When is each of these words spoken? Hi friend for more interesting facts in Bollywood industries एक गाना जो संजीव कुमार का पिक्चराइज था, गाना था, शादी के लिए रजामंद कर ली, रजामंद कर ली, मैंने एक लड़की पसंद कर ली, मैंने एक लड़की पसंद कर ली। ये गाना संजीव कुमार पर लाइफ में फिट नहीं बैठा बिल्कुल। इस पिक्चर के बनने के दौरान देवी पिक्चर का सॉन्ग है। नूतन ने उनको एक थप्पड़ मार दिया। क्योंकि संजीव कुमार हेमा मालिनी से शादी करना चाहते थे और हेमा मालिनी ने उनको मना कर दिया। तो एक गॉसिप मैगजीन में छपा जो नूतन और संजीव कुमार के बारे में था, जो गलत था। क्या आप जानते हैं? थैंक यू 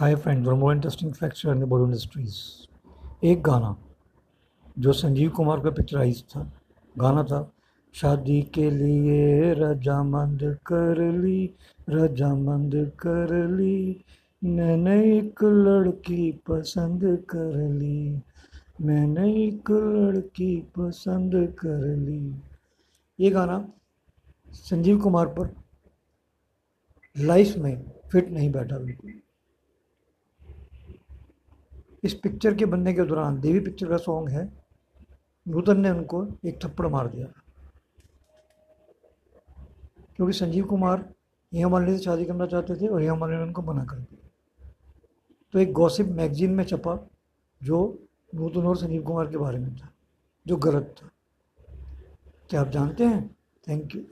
Hi 0.00 0.14
friend 0.14 0.44
for 0.44 0.54
more 0.54 0.74
interesting 0.74 1.12
facts 1.12 1.44
in 1.46 1.64
Bollywood 1.64 1.88
industries 1.88 2.34
एक 3.26 3.42
गाना 3.42 3.74
जो 4.78 4.92
संजीव 4.92 5.30
कुमार 5.30 5.60
का 5.60 5.70
पिक्चराइज 5.70 6.22
था, 6.22 6.42
गाना 6.98 7.24
था, 7.24 7.40
शादी 7.94 8.40
के 8.54 8.70
लिए 8.70 9.54
रजामंद 9.54 10.58
कर 10.66 11.00
ली, 11.12 11.50
रजामंद 11.90 12.74
कर 12.98 13.34
ली, 13.48 14.04
मैंने 14.44 14.96
एक 15.16 15.44
लड़की 15.44 16.30
पसंद 16.46 17.02
कर 17.30 17.56
ली, 17.68 18.22
मैंने 18.80 19.30
एक 19.46 19.70
लड़की 19.70 20.56
पसंद 20.78 21.32
कर 21.58 21.86
ली। 21.96 22.34
ये 23.18 23.30
गाना 23.30 23.64
संजीव 24.54 24.98
कुमार 24.98 25.26
पर 25.38 25.54
लाइफ 27.16 27.56
में 27.56 27.90
फिट 28.12 28.30
नहीं 28.30 28.52
बैठा 28.52 28.78
बिल्कुल। 28.78 29.20
इस 32.04 32.14
पिक्चर 32.14 32.54
के 32.54 32.64
बनने 32.64 32.94
के 32.94 33.02
दौरान 33.02 33.40
देवी 33.40 33.60
पिक्चर 33.60 33.88
का 33.88 33.96
सॉन्ग 33.96 34.28
है। 34.28 34.52
नूतन 35.48 35.80
ने 35.80 35.90
उनको 35.90 36.28
एक 36.44 36.64
थप्पड़ 36.64 36.86
मार 36.86 37.08
दिया। 37.08 37.26
क्योंकि 40.16 40.32
संजीव 40.32 40.64
कुमार 40.64 41.14
हेमा 41.54 41.70
मालिनी 41.70 41.98
से 41.98 42.04
शादी 42.04 42.24
करना 42.24 42.46
चाहते 42.46 42.76
थे 42.76 42.86
और 42.86 43.02
हेमा 43.02 43.16
मालिनी 43.16 43.38
ने 43.38 43.42
उनको 43.42 43.62
मना 43.62 43.84
कर 43.84 43.96
दिया। 43.96 44.28
तो 45.52 45.58
एक 45.58 45.72
गॉसिप 45.72 46.06
मैगजीन 46.06 46.50
में 46.50 46.64
छपा 46.64 47.08
जो 47.62 48.06
नूतन 48.34 48.66
और 48.66 48.76
संजीव 48.76 49.02
कुमार 49.02 49.26
के 49.26 49.36
बारे 49.36 49.58
में 49.58 49.76
था, 49.76 49.88
जो 50.46 50.56
गलत 50.56 50.94
था। 51.02 51.10
क्या 52.50 52.60
आप 52.60 52.68
जानते 52.68 53.04
हैं? 53.04 53.36
थैंक 53.68 53.94
यू 53.94 54.02